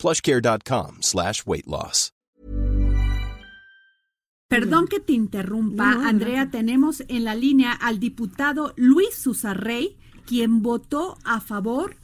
plushcare.com 0.00 0.98
slash 1.02 1.42
weight 1.46 1.66
loss. 1.66 2.12
Perdón 4.48 4.88
que 4.88 4.98
te 4.98 5.12
interrumpa, 5.12 5.94
No, 5.94 6.08
Andrea, 6.08 6.46
no. 6.46 6.50
tenemos 6.50 7.04
en 7.06 7.22
la 7.24 7.36
línea 7.36 7.72
al 7.72 8.00
diputado 8.00 8.72
Luis 8.76 9.14
Susarrey, 9.14 9.96
quien 10.26 10.60
votó 10.62 11.16
a 11.24 11.40
favor 11.40 11.94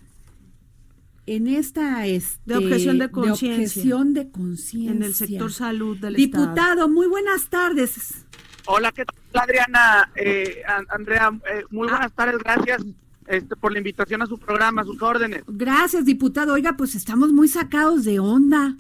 en 1.27 1.49
esta 1.49 2.07
este, 2.07 2.41
De 2.45 2.57
objeción 2.57 2.99
de 2.99 3.11
conciencia. 3.11 3.83
en 4.93 5.03
el 5.03 5.13
sector 5.15 5.53
salud 5.53 5.99
del 5.99 6.15
Estado. 6.15 6.45
Diputado, 6.45 6.89
muy 6.89 7.09
buenas 7.09 7.49
tardes. 7.49 8.25
Hola, 8.67 8.93
¿qué 8.93 9.05
tal, 9.05 9.43
Adriana? 9.43 10.13
Eh, 10.15 10.63
An- 10.69 10.87
Andrea, 10.91 11.31
eh, 11.53 11.65
muy 11.71 11.89
buenas 11.89 12.13
tardes, 12.13 12.39
gracias 12.39 12.81
este, 13.29 13.57
por 13.57 13.73
la 13.73 13.79
invitación 13.79 14.23
a 14.23 14.27
su 14.27 14.39
programa, 14.39 14.83
a 14.83 14.85
sus 14.85 15.01
órdenes. 15.03 15.43
Gracias, 15.47 16.05
diputado. 16.05 16.55
Oiga, 16.55 16.77
pues 16.77 16.95
estamos 16.95 17.33
muy 17.33 17.49
sacados 17.49 18.05
de 18.05 18.19
onda, 18.19 18.77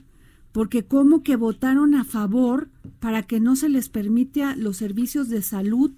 porque 0.52 0.84
como 0.84 1.22
que 1.22 1.36
votaron 1.36 1.94
a 1.94 2.04
favor 2.04 2.68
para 3.00 3.22
que 3.22 3.40
no 3.40 3.56
se 3.56 3.68
les 3.68 3.88
permita 3.88 4.56
los 4.56 4.76
servicios 4.76 5.28
de 5.28 5.42
salud 5.42 5.92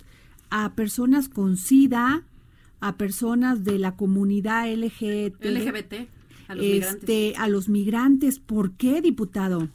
a 0.50 0.72
personas 0.74 1.28
con 1.28 1.56
SIDA, 1.56 2.22
a 2.80 2.96
personas 2.96 3.64
de 3.64 3.78
la 3.78 3.96
comunidad 3.96 4.72
LGBT, 4.72 5.44
LGBT, 5.44 5.94
a 6.48 6.54
los 6.54 6.64
este, 6.64 7.12
migrantes. 7.12 7.38
a 7.38 7.48
los 7.48 7.68
migrantes. 7.68 8.38
¿Por 8.38 8.72
qué, 8.72 9.00
diputado? 9.02 9.68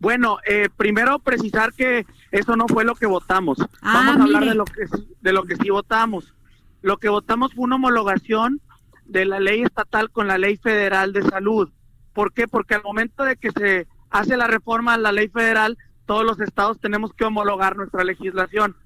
Bueno, 0.00 0.38
eh, 0.46 0.68
primero 0.76 1.18
precisar 1.18 1.72
que 1.72 2.06
eso 2.30 2.56
no 2.56 2.68
fue 2.68 2.84
lo 2.84 2.94
que 2.94 3.06
votamos. 3.06 3.58
Ah, 3.82 3.94
Vamos 4.06 4.16
a 4.16 4.22
hablar 4.24 4.40
mire. 4.42 4.52
de 4.52 4.56
lo 4.56 4.64
que 4.64 4.86
de 5.20 5.32
lo 5.32 5.42
que 5.44 5.56
sí 5.56 5.70
votamos. 5.70 6.32
Lo 6.82 6.98
que 6.98 7.08
votamos 7.08 7.54
fue 7.54 7.64
una 7.64 7.76
homologación 7.76 8.60
de 9.04 9.24
la 9.24 9.40
ley 9.40 9.62
estatal 9.62 10.10
con 10.10 10.28
la 10.28 10.38
ley 10.38 10.56
federal 10.56 11.12
de 11.12 11.22
salud. 11.22 11.70
¿Por 12.12 12.32
qué? 12.32 12.46
Porque 12.46 12.74
al 12.74 12.82
momento 12.82 13.24
de 13.24 13.36
que 13.36 13.50
se 13.50 13.86
hace 14.10 14.36
la 14.36 14.46
reforma 14.46 14.94
a 14.94 14.98
la 14.98 15.12
ley 15.12 15.28
federal, 15.28 15.76
todos 16.06 16.24
los 16.24 16.40
estados 16.40 16.78
tenemos 16.80 17.12
que 17.12 17.24
homologar 17.24 17.76
nuestra 17.76 18.04
legislación. 18.04 18.76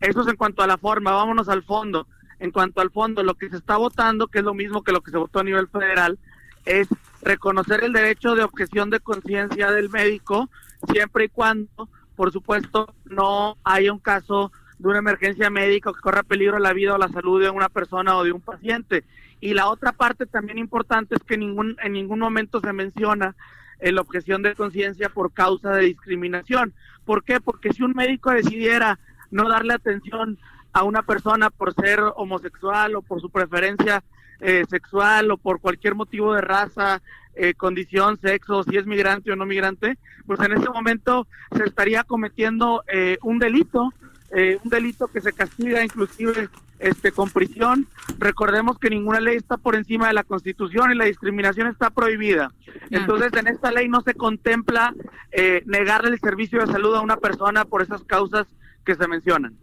Eso 0.00 0.22
es 0.22 0.28
en 0.28 0.36
cuanto 0.36 0.62
a 0.62 0.66
la 0.66 0.78
forma, 0.78 1.12
vámonos 1.12 1.48
al 1.48 1.62
fondo. 1.64 2.06
En 2.38 2.50
cuanto 2.50 2.80
al 2.80 2.90
fondo, 2.90 3.22
lo 3.22 3.34
que 3.34 3.50
se 3.50 3.56
está 3.56 3.76
votando, 3.76 4.28
que 4.28 4.38
es 4.38 4.44
lo 4.44 4.54
mismo 4.54 4.82
que 4.82 4.92
lo 4.92 5.00
que 5.00 5.10
se 5.10 5.18
votó 5.18 5.40
a 5.40 5.44
nivel 5.44 5.68
federal, 5.68 6.18
es 6.64 6.88
reconocer 7.22 7.82
el 7.82 7.92
derecho 7.92 8.34
de 8.34 8.44
objeción 8.44 8.90
de 8.90 9.00
conciencia 9.00 9.70
del 9.72 9.90
médico, 9.90 10.48
siempre 10.92 11.24
y 11.24 11.28
cuando, 11.28 11.88
por 12.14 12.30
supuesto, 12.32 12.94
no 13.06 13.56
haya 13.64 13.92
un 13.92 13.98
caso 13.98 14.52
de 14.78 14.88
una 14.88 14.98
emergencia 14.98 15.50
médica 15.50 15.92
que 15.92 16.00
corra 16.00 16.22
peligro 16.22 16.58
la 16.58 16.72
vida 16.72 16.94
o 16.94 16.98
la 16.98 17.08
salud 17.08 17.42
de 17.42 17.50
una 17.50 17.68
persona 17.68 18.16
o 18.16 18.24
de 18.24 18.32
un 18.32 18.40
paciente. 18.40 19.04
Y 19.40 19.54
la 19.54 19.68
otra 19.68 19.92
parte 19.92 20.26
también 20.26 20.58
importante 20.58 21.14
es 21.14 21.22
que 21.22 21.36
ningún, 21.36 21.76
en 21.82 21.92
ningún 21.92 22.18
momento 22.18 22.60
se 22.60 22.72
menciona 22.72 23.34
eh, 23.80 23.92
la 23.92 24.00
objeción 24.00 24.42
de 24.42 24.54
conciencia 24.54 25.08
por 25.08 25.32
causa 25.32 25.72
de 25.72 25.84
discriminación. 25.84 26.72
¿Por 27.04 27.24
qué? 27.24 27.40
Porque 27.40 27.72
si 27.72 27.82
un 27.82 27.92
médico 27.92 28.30
decidiera 28.30 28.98
no 29.30 29.48
darle 29.48 29.74
atención 29.74 30.38
a 30.72 30.84
una 30.84 31.02
persona 31.02 31.50
por 31.50 31.74
ser 31.74 32.00
homosexual 32.16 32.96
o 32.96 33.02
por 33.02 33.20
su 33.20 33.30
preferencia 33.30 34.02
eh, 34.40 34.64
sexual 34.68 35.30
o 35.30 35.36
por 35.36 35.60
cualquier 35.60 35.94
motivo 35.94 36.34
de 36.34 36.40
raza, 36.40 37.02
eh, 37.34 37.54
condición, 37.54 38.18
sexo, 38.20 38.64
si 38.64 38.76
es 38.76 38.86
migrante 38.86 39.30
o 39.30 39.36
no 39.36 39.46
migrante, 39.46 39.96
pues 40.26 40.40
en 40.40 40.52
ese 40.52 40.68
momento 40.70 41.26
se 41.56 41.64
estaría 41.64 42.02
cometiendo 42.02 42.82
eh, 42.92 43.16
un 43.22 43.38
delito, 43.38 43.92
eh, 44.30 44.58
un 44.62 44.70
delito 44.70 45.08
que 45.08 45.20
se 45.20 45.32
castiga 45.32 45.82
inclusive 45.84 46.48
este 46.78 47.12
con 47.12 47.30
prisión. 47.30 47.86
Recordemos 48.18 48.78
que 48.78 48.90
ninguna 48.90 49.20
ley 49.20 49.36
está 49.36 49.56
por 49.56 49.74
encima 49.74 50.08
de 50.08 50.14
la 50.14 50.24
Constitución 50.24 50.92
y 50.92 50.94
la 50.94 51.06
discriminación 51.06 51.66
está 51.68 51.90
prohibida. 51.90 52.52
Entonces, 52.90 53.32
en 53.34 53.48
esta 53.48 53.72
ley 53.72 53.88
no 53.88 54.00
se 54.02 54.14
contempla 54.14 54.94
eh, 55.32 55.62
negarle 55.66 56.10
el 56.10 56.20
servicio 56.20 56.60
de 56.60 56.66
salud 56.66 56.94
a 56.94 57.00
una 57.00 57.16
persona 57.16 57.64
por 57.64 57.82
esas 57.82 58.04
causas 58.04 58.46
que 58.84 58.94
se 58.94 59.08
mencionan. 59.08 59.56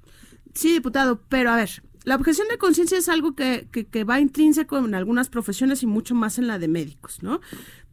Sí, 0.54 0.74
diputado, 0.74 1.22
pero 1.30 1.52
a 1.52 1.58
ver, 1.58 1.84
la 2.04 2.16
objeción 2.16 2.48
de 2.50 2.58
conciencia 2.58 2.98
es 2.98 3.10
algo 3.10 3.36
que, 3.36 3.68
que, 3.72 3.86
que 3.86 4.04
va 4.04 4.20
intrínseco 4.20 4.78
en 4.78 4.96
algunas 4.96 5.30
profesiones 5.30 5.84
y 5.84 5.88
mucho 5.88 6.16
más 6.16 6.38
en 6.38 6.48
la 6.48 6.60
de 6.60 6.68
médicos, 6.68 7.24
¿no? 7.24 7.42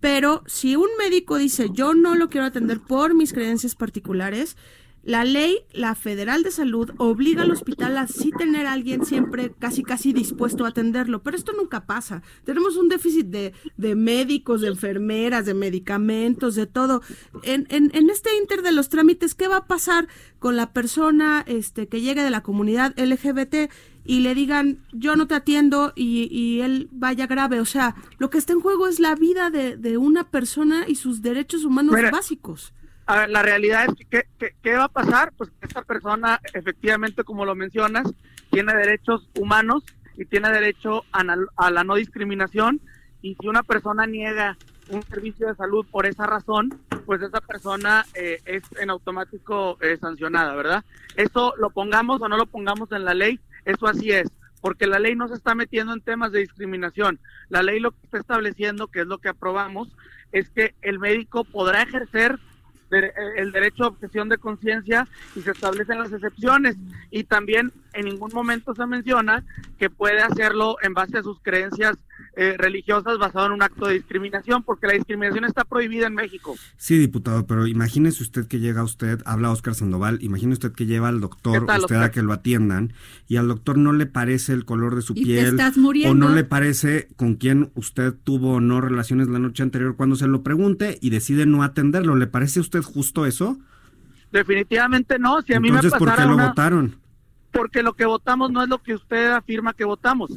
Pero 0.00 0.42
si 0.46 0.76
un 0.76 0.88
médico 0.98 1.38
dice 1.38 1.70
yo 1.72 1.94
no 1.94 2.14
lo 2.14 2.28
quiero 2.28 2.46
atender 2.46 2.80
por 2.80 3.14
mis 3.14 3.32
creencias 3.32 3.74
particulares, 3.74 4.56
la 5.04 5.24
ley, 5.24 5.58
la 5.72 5.94
federal 5.94 6.42
de 6.42 6.52
salud, 6.52 6.90
obliga 6.98 7.42
al 7.42 7.50
hospital 7.50 7.96
a 7.98 8.06
sí 8.06 8.30
tener 8.30 8.66
a 8.66 8.72
alguien 8.72 9.04
siempre 9.04 9.52
casi 9.58 9.82
casi 9.82 10.12
dispuesto 10.12 10.64
a 10.64 10.68
atenderlo, 10.68 11.22
pero 11.22 11.36
esto 11.36 11.52
nunca 11.52 11.86
pasa. 11.86 12.22
Tenemos 12.44 12.76
un 12.76 12.88
déficit 12.88 13.26
de, 13.26 13.52
de 13.76 13.94
médicos, 13.96 14.60
de 14.60 14.68
enfermeras, 14.68 15.44
de 15.44 15.54
medicamentos, 15.54 16.54
de 16.54 16.66
todo. 16.66 17.02
En, 17.42 17.66
en, 17.70 17.90
en 17.94 18.10
este 18.10 18.36
inter 18.36 18.62
de 18.62 18.72
los 18.72 18.88
trámites, 18.88 19.34
¿qué 19.34 19.48
va 19.48 19.56
a 19.56 19.66
pasar 19.66 20.06
con 20.38 20.56
la 20.56 20.72
persona 20.72 21.44
este, 21.48 21.88
que 21.88 22.00
llegue 22.00 22.22
de 22.22 22.30
la 22.30 22.42
comunidad 22.42 22.94
LGBT 22.96 23.72
y 24.04 24.20
le 24.20 24.34
digan 24.34 24.78
yo 24.92 25.14
no 25.14 25.28
te 25.28 25.36
atiendo 25.36 25.92
y, 25.96 26.28
y 26.30 26.60
él 26.60 26.88
vaya 26.92 27.26
grave? 27.26 27.58
O 27.58 27.64
sea, 27.64 27.96
lo 28.18 28.30
que 28.30 28.38
está 28.38 28.52
en 28.52 28.60
juego 28.60 28.86
es 28.86 29.00
la 29.00 29.16
vida 29.16 29.50
de, 29.50 29.76
de 29.76 29.96
una 29.96 30.30
persona 30.30 30.84
y 30.86 30.94
sus 30.94 31.22
derechos 31.22 31.64
humanos 31.64 31.96
Mira, 31.96 32.10
básicos. 32.12 32.72
A 33.12 33.18
ver, 33.18 33.28
la 33.28 33.42
realidad 33.42 33.84
es 33.84 34.06
que 34.08 34.26
¿qué, 34.62 34.74
va 34.74 34.84
a 34.84 34.88
pasar? 34.88 35.34
Pues 35.36 35.50
esta 35.60 35.82
persona, 35.82 36.40
efectivamente, 36.54 37.24
como 37.24 37.44
lo 37.44 37.54
mencionas, 37.54 38.10
tiene 38.50 38.74
derechos 38.74 39.28
humanos 39.38 39.84
y 40.16 40.24
tiene 40.24 40.50
derecho 40.50 41.04
a, 41.12 41.22
a 41.56 41.70
la 41.70 41.84
no 41.84 41.96
discriminación. 41.96 42.80
Y 43.20 43.36
si 43.38 43.48
una 43.48 43.64
persona 43.64 44.06
niega 44.06 44.56
un 44.88 45.02
servicio 45.02 45.46
de 45.46 45.54
salud 45.56 45.84
por 45.90 46.06
esa 46.06 46.24
razón, 46.24 46.70
pues 47.04 47.20
esa 47.20 47.42
persona 47.42 48.06
eh, 48.14 48.40
es 48.46 48.62
en 48.80 48.88
automático 48.88 49.76
eh, 49.82 49.98
sancionada, 50.00 50.54
¿verdad? 50.54 50.82
Eso 51.14 51.52
lo 51.58 51.68
pongamos 51.68 52.22
o 52.22 52.28
no 52.30 52.38
lo 52.38 52.46
pongamos 52.46 52.92
en 52.92 53.04
la 53.04 53.12
ley, 53.12 53.38
eso 53.66 53.88
así 53.88 54.10
es, 54.10 54.30
porque 54.62 54.86
la 54.86 54.98
ley 54.98 55.16
no 55.16 55.28
se 55.28 55.34
está 55.34 55.54
metiendo 55.54 55.92
en 55.92 56.00
temas 56.00 56.32
de 56.32 56.38
discriminación. 56.38 57.20
La 57.50 57.62
ley 57.62 57.78
lo 57.78 57.90
que 57.90 58.04
está 58.04 58.16
estableciendo, 58.16 58.86
que 58.86 59.02
es 59.02 59.06
lo 59.06 59.18
que 59.18 59.28
aprobamos, 59.28 59.94
es 60.32 60.48
que 60.48 60.74
el 60.80 60.98
médico 60.98 61.44
podrá 61.44 61.82
ejercer 61.82 62.38
el 62.92 63.52
derecho 63.52 63.84
a 63.84 63.88
objeción 63.88 64.28
de 64.28 64.38
conciencia 64.38 65.06
y 65.34 65.40
se 65.40 65.50
establecen 65.50 65.98
las 65.98 66.12
excepciones. 66.12 66.76
Y 67.10 67.24
también 67.24 67.72
en 67.94 68.04
ningún 68.06 68.30
momento 68.32 68.74
se 68.74 68.86
menciona 68.86 69.44
que 69.78 69.90
puede 69.90 70.20
hacerlo 70.22 70.76
en 70.82 70.94
base 70.94 71.18
a 71.18 71.22
sus 71.22 71.38
creencias 71.40 71.96
eh, 72.36 72.54
religiosas 72.58 73.18
basado 73.18 73.46
en 73.46 73.52
un 73.52 73.62
acto 73.62 73.86
de 73.86 73.94
discriminación 73.94 74.62
porque 74.62 74.86
la 74.86 74.94
discriminación 74.94 75.44
está 75.44 75.64
prohibida 75.64 76.06
en 76.06 76.14
México. 76.14 76.54
Sí, 76.78 76.96
diputado, 76.98 77.46
pero 77.46 77.66
imagínese 77.66 78.22
usted 78.22 78.46
que 78.46 78.58
llega 78.60 78.82
usted, 78.82 79.20
habla 79.26 79.50
Oscar 79.50 79.74
Sandoval, 79.74 80.18
imagine 80.22 80.52
usted 80.54 80.72
que 80.72 80.86
lleva 80.86 81.08
al 81.08 81.20
doctor, 81.20 81.60
¿Qué 81.60 81.66
tal, 81.66 81.80
usted 81.80 81.96
Oscar? 81.96 82.04
a 82.04 82.10
que 82.10 82.22
lo 82.22 82.32
atiendan, 82.32 82.94
y 83.28 83.36
al 83.36 83.48
doctor 83.48 83.76
no 83.76 83.92
le 83.92 84.06
parece 84.06 84.52
el 84.54 84.64
color 84.64 84.94
de 84.94 85.02
su 85.02 85.12
Y 85.14 85.24
piel, 85.24 85.46
estás 85.46 85.74
o 85.76 86.14
no 86.14 86.28
le 86.30 86.44
parece 86.44 87.08
con 87.16 87.34
quién 87.34 87.70
usted 87.74 88.14
tuvo 88.24 88.54
o 88.54 88.60
no 88.60 88.80
relaciones 88.80 89.28
la 89.28 89.38
noche 89.38 89.62
anterior 89.62 89.96
cuando 89.96 90.16
se 90.16 90.26
lo 90.26 90.42
pregunte 90.42 90.98
y 91.02 91.10
decide 91.10 91.44
no 91.44 91.62
atenderlo. 91.62 92.16
¿Le 92.16 92.26
parece 92.26 92.60
a 92.60 92.62
usted 92.62 92.80
justo 92.82 93.26
eso? 93.26 93.58
Definitivamente 94.30 95.18
no, 95.18 95.42
si 95.42 95.52
a 95.54 95.60
mí 95.60 95.68
Entonces, 95.68 95.92
me 95.92 95.98
¿por 95.98 96.08
pasara 96.08 96.22
qué 96.24 96.28
lo 96.28 96.34
una- 96.36 96.48
votaron? 96.48 96.96
Porque 97.52 97.82
lo 97.82 97.92
que 97.92 98.06
votamos 98.06 98.50
no 98.50 98.62
es 98.62 98.68
lo 98.68 98.82
que 98.82 98.94
usted 98.94 99.30
afirma 99.30 99.74
que 99.74 99.84
votamos. 99.84 100.30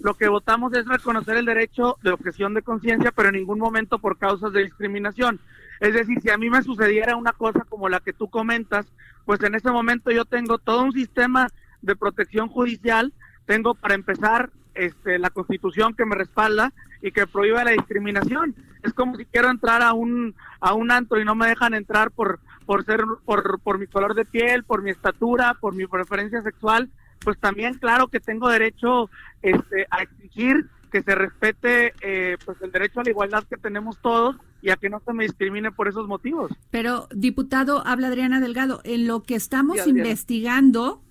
Lo 0.00 0.14
que 0.14 0.28
votamos 0.28 0.72
es 0.74 0.86
reconocer 0.86 1.36
el 1.36 1.44
derecho 1.44 1.96
de 2.02 2.10
objeción 2.10 2.54
de 2.54 2.62
conciencia, 2.62 3.12
pero 3.12 3.28
en 3.28 3.36
ningún 3.36 3.58
momento 3.58 3.98
por 3.98 4.18
causas 4.18 4.52
de 4.52 4.64
discriminación. 4.64 5.38
Es 5.78 5.94
decir, 5.94 6.20
si 6.20 6.30
a 6.30 6.38
mí 6.38 6.50
me 6.50 6.62
sucediera 6.62 7.16
una 7.16 7.32
cosa 7.32 7.60
como 7.68 7.88
la 7.88 8.00
que 8.00 8.12
tú 8.12 8.28
comentas, 8.28 8.86
pues 9.24 9.42
en 9.42 9.54
ese 9.54 9.70
momento 9.70 10.10
yo 10.10 10.24
tengo 10.24 10.58
todo 10.58 10.82
un 10.82 10.92
sistema 10.92 11.48
de 11.82 11.94
protección 11.94 12.48
judicial, 12.48 13.12
tengo 13.46 13.74
para 13.74 13.94
empezar 13.94 14.50
este, 14.74 15.18
la 15.18 15.30
constitución 15.30 15.94
que 15.94 16.06
me 16.06 16.16
respalda 16.16 16.72
y 17.02 17.12
que 17.12 17.26
prohíbe 17.26 17.62
la 17.64 17.72
discriminación. 17.72 18.54
Es 18.82 18.92
como 18.94 19.16
si 19.16 19.24
quiero 19.26 19.50
entrar 19.50 19.82
a 19.82 19.92
un, 19.92 20.34
a 20.60 20.72
un 20.72 20.90
antro 20.90 21.20
y 21.20 21.24
no 21.24 21.34
me 21.34 21.48
dejan 21.48 21.74
entrar 21.74 22.10
por, 22.10 22.40
por 22.72 22.86
ser, 22.86 23.02
por, 23.26 23.60
por 23.60 23.78
mi 23.78 23.86
color 23.86 24.14
de 24.14 24.24
piel, 24.24 24.64
por 24.64 24.80
mi 24.82 24.90
estatura, 24.90 25.58
por 25.60 25.74
mi 25.74 25.86
preferencia 25.86 26.40
sexual, 26.40 26.88
pues 27.22 27.38
también 27.38 27.74
claro 27.74 28.08
que 28.08 28.18
tengo 28.18 28.48
derecho 28.48 29.10
este, 29.42 29.86
a 29.90 30.00
exigir 30.00 30.70
que 30.90 31.02
se 31.02 31.14
respete 31.14 31.92
eh, 32.00 32.38
pues 32.42 32.56
el 32.62 32.72
derecho 32.72 33.00
a 33.00 33.04
la 33.04 33.10
igualdad 33.10 33.44
que 33.44 33.58
tenemos 33.58 34.00
todos 34.00 34.36
y 34.62 34.70
a 34.70 34.76
que 34.76 34.88
no 34.88 35.02
se 35.04 35.12
me 35.12 35.24
discrimine 35.24 35.70
por 35.70 35.86
esos 35.86 36.08
motivos. 36.08 36.50
Pero, 36.70 37.08
diputado, 37.14 37.86
habla 37.86 38.08
Adriana 38.08 38.40
Delgado, 38.40 38.80
en 38.84 39.06
lo 39.06 39.22
que 39.22 39.34
estamos 39.34 39.86
investigando, 39.86 41.02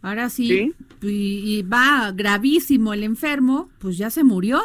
ahora 0.00 0.30
sí, 0.30 0.74
Y, 1.02 1.64
va 1.64 2.12
gravísimo 2.14 2.94
el 2.94 3.02
enfermo, 3.02 3.68
pues 3.78 3.98
ya 3.98 4.08
se 4.08 4.24
murió. 4.24 4.62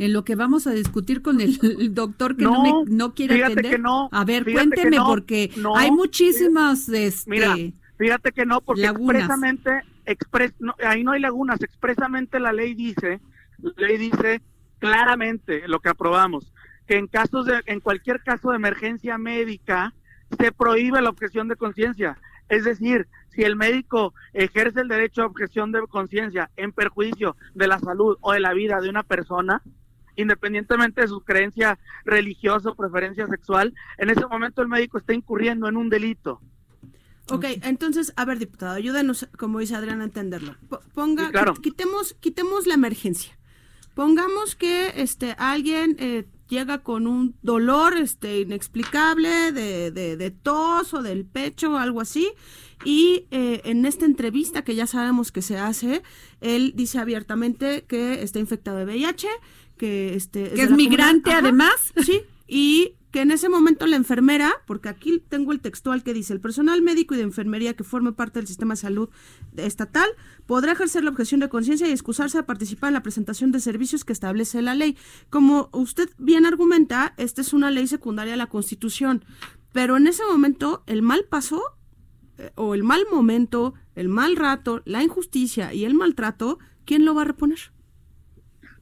En 0.00 0.12
lo 0.12 0.24
que 0.24 0.34
vamos 0.34 0.66
a 0.66 0.72
discutir 0.72 1.20
con 1.20 1.40
el, 1.40 1.58
doctor 1.94 2.36
que 2.36 2.44
no, 2.44 2.84
no, 2.86 3.14
quiere 3.14 3.44
atender. 3.44 3.82
a 4.10 4.24
ver, 4.24 4.44
cuénteme, 4.50 4.96
porque 5.06 5.50
hay 5.76 5.90
muchísimas. 5.90 6.88
Este, 6.88 7.30
mira, 7.30 7.54
fíjate 7.98 8.32
que 8.32 8.46
no, 8.46 8.60
porque 8.62 8.86
expresamente, 8.86 9.82
expres, 10.06 10.54
ahí 10.84 11.04
no 11.04 11.12
hay 11.12 11.20
lagunas, 11.20 11.62
expresamente 11.62 12.40
la 12.40 12.52
ley 12.52 12.74
dice, 12.74 13.20
la 13.58 13.88
ley 13.88 13.98
dice 13.98 14.40
claramente 14.78 15.68
lo 15.68 15.80
que 15.80 15.90
aprobamos 15.90 16.50
que 16.90 16.96
en 16.96 17.06
casos 17.06 17.46
de, 17.46 17.62
en 17.66 17.78
cualquier 17.78 18.20
caso 18.20 18.50
de 18.50 18.56
emergencia 18.56 19.16
médica 19.16 19.94
se 20.36 20.50
prohíbe 20.50 21.00
la 21.00 21.10
objeción 21.10 21.46
de 21.46 21.54
conciencia. 21.54 22.18
Es 22.48 22.64
decir, 22.64 23.06
si 23.28 23.42
el 23.42 23.54
médico 23.54 24.12
ejerce 24.32 24.80
el 24.80 24.88
derecho 24.88 25.22
a 25.22 25.26
objeción 25.26 25.70
de 25.70 25.86
conciencia 25.86 26.50
en 26.56 26.72
perjuicio 26.72 27.36
de 27.54 27.68
la 27.68 27.78
salud 27.78 28.16
o 28.22 28.32
de 28.32 28.40
la 28.40 28.54
vida 28.54 28.80
de 28.80 28.88
una 28.88 29.04
persona, 29.04 29.62
independientemente 30.16 31.00
de 31.02 31.08
su 31.08 31.20
creencia 31.20 31.78
religiosa 32.04 32.70
o 32.70 32.74
preferencia 32.74 33.26
sexual, 33.26 33.74
en 33.98 34.10
ese 34.10 34.26
momento 34.26 34.62
el 34.62 34.68
médico 34.68 34.98
está 34.98 35.14
incurriendo 35.14 35.68
en 35.68 35.76
un 35.76 35.88
delito. 35.88 36.40
Ok, 37.30 37.44
entonces, 37.62 38.12
a 38.16 38.24
ver, 38.24 38.38
diputado, 38.38 38.74
ayúdenos, 38.74 39.28
como 39.38 39.60
dice 39.60 39.76
Adrián, 39.76 40.00
a 40.00 40.04
entenderlo. 40.04 40.56
Ponga, 40.94 41.30
quitemos, 41.62 42.14
quitemos 42.14 42.66
la 42.66 42.74
emergencia. 42.74 43.38
Pongamos 43.94 44.56
que 44.56 44.92
este 44.96 45.34
alguien 45.38 45.96
eh, 45.98 46.26
llega 46.48 46.78
con 46.82 47.06
un 47.06 47.36
dolor 47.42 47.96
este, 47.96 48.40
inexplicable 48.40 49.52
de, 49.52 49.90
de, 49.90 50.30
tos 50.30 50.92
o 50.92 51.02
del 51.02 51.24
pecho 51.24 51.72
o 51.72 51.76
algo 51.76 52.00
así. 52.00 52.30
Y 52.84 53.26
eh, 53.30 53.60
en 53.64 53.86
esta 53.86 54.06
entrevista 54.06 54.62
que 54.62 54.74
ya 54.74 54.86
sabemos 54.86 55.32
que 55.32 55.42
se 55.42 55.58
hace, 55.58 56.02
él 56.40 56.72
dice 56.74 56.98
abiertamente 56.98 57.84
que 57.86 58.22
está 58.22 58.38
infectado 58.38 58.78
de 58.78 58.84
VIH, 58.84 59.28
que, 59.80 60.14
este, 60.14 60.60
es, 60.60 60.70
migrante 60.70 61.32
además. 61.32 61.72
Sí, 62.04 62.20
y 62.46 62.96
que 63.12 63.22
en 63.22 63.30
ese 63.30 63.48
momento 63.48 63.86
la 63.86 63.96
enfermera, 63.96 64.52
porque 64.66 64.90
aquí 64.90 65.22
tengo 65.26 65.52
el 65.52 65.60
textual 65.60 66.02
que 66.02 66.12
dice, 66.12 66.34
el 66.34 66.40
personal 66.40 66.82
médico 66.82 67.14
y 67.14 67.16
de 67.16 67.22
enfermería 67.22 67.74
que 67.74 67.82
forme 67.82 68.12
parte 68.12 68.38
del 68.38 68.46
sistema 68.46 68.74
de 68.74 68.80
salud 68.80 69.08
estatal 69.56 70.08
podrá 70.44 70.72
ejercer 70.72 71.02
la 71.02 71.10
objeción 71.10 71.40
de 71.40 71.48
conciencia 71.48 71.88
y 71.88 71.92
excusarse 71.92 72.36
a 72.36 72.44
participar 72.44 72.88
en 72.88 72.94
la 72.94 73.02
presentación 73.02 73.52
de 73.52 73.60
servicios 73.60 74.04
que 74.04 74.12
establece 74.12 74.60
la 74.60 74.74
ley. 74.74 74.98
Como 75.30 75.70
usted 75.72 76.10
bien 76.18 76.44
argumenta, 76.44 77.14
esta 77.16 77.40
es 77.40 77.54
una 77.54 77.70
ley 77.70 77.86
secundaria 77.86 78.34
a 78.34 78.36
la 78.36 78.48
Constitución, 78.48 79.24
pero 79.72 79.96
en 79.96 80.06
ese 80.06 80.24
momento 80.30 80.82
el 80.86 81.00
mal 81.00 81.24
pasó 81.28 81.62
eh, 82.36 82.52
o 82.54 82.74
el 82.74 82.84
mal 82.84 83.06
momento, 83.10 83.72
el 83.94 84.10
mal 84.10 84.36
rato, 84.36 84.82
la 84.84 85.02
injusticia 85.02 85.72
y 85.72 85.84
el 85.84 85.94
maltrato, 85.94 86.58
¿quién 86.84 87.06
lo 87.06 87.14
va 87.14 87.22
a 87.22 87.26
reponer? 87.32 87.72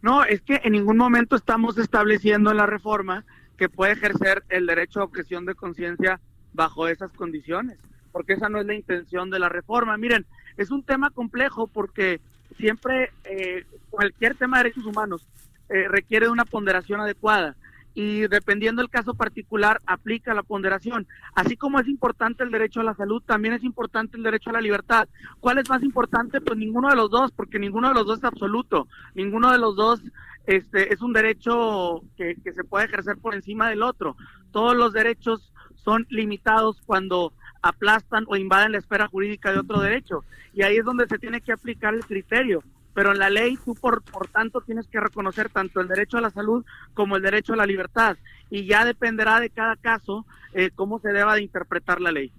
No, 0.01 0.25
es 0.25 0.41
que 0.43 0.61
en 0.65 0.73
ningún 0.73 0.97
momento 0.97 1.37
estamos 1.37 1.77
estableciendo 1.79 2.51
en 2.51 2.57
la 2.57 2.67
reforma 2.67 3.25
que 3.57 3.69
puede 3.69 3.93
ejercer 3.93 4.45
el 4.49 4.67
derecho 4.67 5.01
a 5.01 5.05
objeción 5.05 5.45
de 5.45 5.55
conciencia 5.55 6.21
bajo 6.53 6.87
esas 6.87 7.13
condiciones, 7.13 7.79
porque 8.13 8.35
esa 8.35 8.49
no 8.49 8.61
es 8.61 8.67
la 8.67 8.75
intención 8.75 9.31
de 9.31 9.41
la 9.41 9.49
reforma. 9.49 9.97
Miren, 9.97 10.25
es 10.57 10.71
un 10.71 10.83
tema 10.83 11.11
complejo 11.11 11.67
porque 11.67 12.21
siempre 12.57 13.11
eh, 13.25 13.65
cualquier 13.91 14.37
tema 14.37 14.59
de 14.59 14.65
derechos 14.65 14.87
humanos 14.87 15.27
eh, 15.69 15.87
requiere 15.89 16.27
de 16.27 16.33
una 16.33 16.45
ponderación 16.45 17.01
adecuada 17.01 17.57
y 17.95 18.29
dependiendo 18.29 18.81
del 18.81 18.91
caso 18.91 19.15
particular 19.15 19.81
aplica 19.87 20.35
la 20.35 20.43
ponderación. 20.43 21.07
Así 21.35 21.57
como 21.57 21.81
es 21.81 21.89
importante 21.89 22.45
el 22.45 22.51
derecho 22.51 22.81
a 22.81 22.85
la 22.85 22.95
salud, 22.95 23.23
también 23.25 23.55
es 23.55 23.65
importante 23.65 24.17
el 24.17 24.23
derecho 24.23 24.51
a 24.51 24.55
la 24.55 24.61
libertad. 24.61 25.09
¿Cuál 25.41 25.59
es 25.59 25.69
más 25.69 25.83
importante? 25.83 26.41
Pues 26.41 26.59
ninguno 26.59 26.91
de 26.91 26.97
los 26.97 27.11
dos, 27.11 27.33
porque 27.33 27.59
ninguno 27.59 27.89
de 27.89 27.95
los 27.95 28.07
dos 28.07 28.19
es 28.19 28.25
absoluto, 28.25 28.87
ninguno 29.15 29.51
de 29.51 29.59
los 29.59 29.75
dos 29.75 30.03
este, 30.47 30.95
es 30.95 31.03
un 31.03 31.13
derecho 31.13 32.03
que, 32.17 32.35
se 32.43 32.65
puede 32.65 32.87
ejercer 32.87 33.19
por 33.19 33.35
encima 33.35 33.69
del 33.69 33.83
otro. 33.83 34.17
Todos 34.51 34.75
los 34.75 34.95
derechos 34.95 35.53
son 35.75 36.07
limitados 36.09 36.81
cuando 36.87 37.35
aplastan 37.61 38.25
o 38.29 38.37
invaden 38.37 38.73
la 38.73 38.79
esfera 38.79 39.09
jurídica 39.09 39.53
de 39.53 39.59
otro 39.59 39.81
derecho. 39.81 40.25
Y 40.55 40.63
ahí 40.63 40.79
es 40.79 40.85
donde 40.87 41.07
se 41.07 41.19
tiene 41.19 41.43
que 41.43 41.53
aplicar 41.53 41.95
el 41.95 42.05
criterio. 42.05 42.63
Pero 42.99 43.13
en 43.13 43.21
la 43.21 43.31
ley 43.31 43.57
tú, 43.65 43.77
por, 43.77 44.03
por 44.03 44.27
tanto, 44.27 44.61
tienes 44.61 44.89
que 44.89 44.99
reconocer 44.99 45.51
tanto 45.51 45.81
el 45.81 45.87
derecho 45.87 46.19
a 46.19 46.21
la 46.21 46.31
salud 46.31 46.65
como 46.95 47.15
el 47.15 47.23
derecho 47.23 47.53
a 47.53 47.57
la 47.57 47.65
libertad. 47.65 48.17
Y 48.51 48.67
ya 48.67 48.85
dependerá 48.85 49.39
de 49.39 49.51
cada 49.51 49.77
caso 49.77 50.27
eh, 50.53 50.73
cómo 50.75 50.99
se 50.99 51.13
deba 51.13 51.37
de 51.37 51.43
interpretar 51.43 52.01
la 52.01 52.11
ley. 52.11 52.33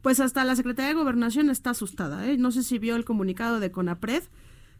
Pues 0.00 0.20
hasta 0.20 0.44
la 0.44 0.54
Secretaría 0.54 0.90
de 0.90 0.94
Gobernación 0.94 1.50
está 1.50 1.70
asustada. 1.70 2.28
¿eh? 2.28 2.36
No 2.36 2.52
sé 2.52 2.62
si 2.62 2.78
vio 2.78 2.94
el 2.94 3.04
comunicado 3.04 3.58
de 3.58 3.72
CONAPRED 3.72 4.22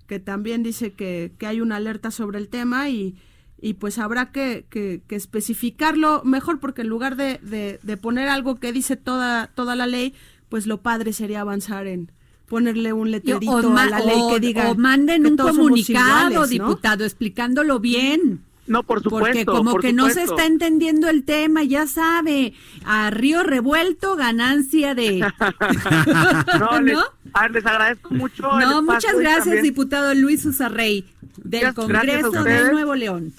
que 0.07 0.21
también 0.21 0.63
dice 0.63 0.93
que, 0.93 1.33
que 1.37 1.49
hay 1.49 1.61
una 1.61 1.77
alerta 1.79 2.13
sobre 2.13 2.39
el 2.39 2.49
tema 2.49 2.89
y, 2.89 3.21
y 3.61 3.75
pues 3.75 3.99
habrá 3.99 4.31
que, 4.31 4.67
que, 4.71 5.03
especificarlo 5.09 6.23
mejor 6.23 6.61
porque 6.61 6.83
en 6.83 6.89
lugar 6.89 7.17
de, 7.17 7.41
de, 7.83 7.97
poner 7.97 8.29
algo 8.29 8.61
que 8.61 8.73
dice 8.73 8.97
toda, 8.97 9.49
toda 9.49 9.75
la 9.75 9.89
ley, 9.89 10.15
pues 10.49 10.69
lo 10.69 10.81
padre 10.81 11.13
sería 11.13 11.41
avanzar 11.41 11.89
en 11.89 12.13
ponerle 12.53 12.93
un 12.93 13.11
letrerito 13.11 13.75
a 13.79 13.87
la 13.87 13.99
ley 14.01 14.21
que 14.31 14.39
diga 14.39 14.71
o 14.71 14.75
manden 14.75 15.25
un 15.25 15.39
comunicado, 15.39 16.47
diputado, 16.47 17.03
explicándolo 17.03 17.81
bien. 17.81 18.43
No, 18.67 18.83
por 18.83 19.03
supuesto. 19.03 19.27
Porque 19.27 19.47
como 19.47 19.79
que 19.79 19.95
no 19.95 20.11
se 20.11 20.25
está 20.25 20.45
entendiendo 20.45 21.09
el 21.09 21.25
tema, 21.25 21.63
ya 21.63 21.87
sabe, 21.87 22.53
a 22.85 23.09
río 23.09 23.43
revuelto, 23.43 24.17
ganancia 24.17 24.95
de... 24.95 25.21
no, 26.61 26.81
Les, 27.53 27.65
agradezco 27.65 28.13
mucho. 28.13 28.43
No, 28.61 28.83
muchas 28.83 29.19
gracias, 29.19 29.63
diputado 29.63 30.13
Luis 30.13 30.45
Usarrey, 30.45 31.07
del 31.39 31.73
Congreso 31.73 32.33
de 32.43 32.71
Nuevo 32.71 32.95
León. 32.95 33.33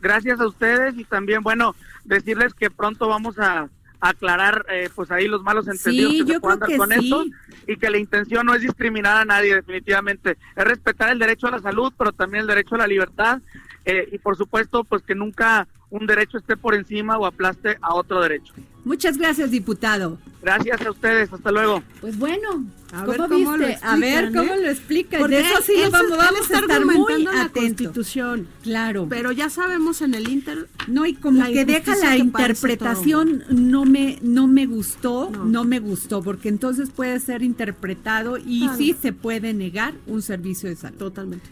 Gracias 0.00 0.38
a 0.38 0.46
ustedes 0.46 0.96
y 0.96 1.02
también, 1.02 1.42
bueno, 1.42 1.74
decirles 2.04 2.54
que 2.54 2.70
pronto 2.70 3.08
vamos 3.08 3.36
a 3.40 3.68
aclarar 4.00 4.64
eh, 4.70 4.88
pues 4.94 5.10
ahí 5.10 5.28
los 5.28 5.42
malos 5.42 5.68
entendidos 5.68 6.12
que 6.12 6.32
se 6.32 6.40
puedan 6.40 6.58
dar 6.58 6.76
con 6.76 6.92
esto 6.92 7.24
y 7.66 7.76
que 7.76 7.90
la 7.90 7.98
intención 7.98 8.46
no 8.46 8.54
es 8.54 8.62
discriminar 8.62 9.16
a 9.16 9.24
nadie 9.24 9.54
definitivamente, 9.54 10.38
es 10.56 10.64
respetar 10.64 11.10
el 11.10 11.18
derecho 11.18 11.48
a 11.48 11.52
la 11.52 11.58
salud, 11.60 11.92
pero 11.96 12.12
también 12.12 12.42
el 12.42 12.46
derecho 12.46 12.74
a 12.74 12.78
la 12.78 12.86
libertad 12.86 13.40
eh, 13.84 14.08
y 14.12 14.18
por 14.18 14.36
supuesto 14.36 14.84
pues 14.84 15.02
que 15.02 15.14
nunca 15.14 15.68
un 15.90 16.06
derecho 16.06 16.38
esté 16.38 16.56
por 16.56 16.74
encima 16.74 17.18
o 17.18 17.26
aplaste 17.26 17.76
a 17.80 17.94
otro 17.94 18.22
derecho. 18.22 18.52
Muchas 18.84 19.18
gracias, 19.18 19.50
diputado. 19.50 20.18
Gracias 20.40 20.80
a 20.80 20.90
ustedes, 20.90 21.30
hasta 21.30 21.52
luego. 21.52 21.82
Pues 22.00 22.18
bueno, 22.18 22.64
a 22.92 23.04
¿cómo 23.04 23.28
ver 23.28 23.28
cómo 23.28 23.58
viste? 23.58 23.78
a 23.82 23.96
ver 23.96 24.32
cómo 24.32 24.54
lo 24.54 24.70
explica. 24.70 25.18
Porque 25.18 25.40
eso 25.40 25.60
sí 25.62 25.74
vamos, 25.90 26.16
vamos, 26.16 26.50
a 26.50 26.58
estar 26.58 26.86
muy 26.86 27.22
la 27.22 27.50
Constitución. 27.50 28.48
Claro. 28.62 29.06
Pero 29.10 29.32
ya 29.32 29.50
sabemos 29.50 30.00
en 30.00 30.14
el 30.14 30.28
Inter 30.28 30.66
no 30.88 31.04
y 31.04 31.14
como 31.14 31.44
que 31.44 31.66
deja 31.66 31.94
la 31.96 32.16
interpretación 32.16 33.44
no 33.50 33.84
me 33.84 34.18
no 34.22 34.46
me 34.46 34.64
gustó, 34.64 35.30
no. 35.30 35.64
me 35.64 35.78
gustó 35.78 36.22
porque 36.22 36.48
entonces 36.48 36.88
puede 36.88 37.20
ser 37.20 37.42
interpretado 37.42 38.38
y 38.38 38.68
sí 38.78 38.96
se 38.98 39.12
puede 39.12 39.52
negar 39.52 39.92
un 40.06 40.22
servicio 40.22 40.70
de 40.70 40.76
salud. 40.76 40.96
Totalmente. 40.96 41.50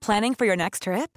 Planning 0.00 0.34
for 0.34 0.46
your 0.46 0.56
next 0.56 0.82
trip? 0.82 1.16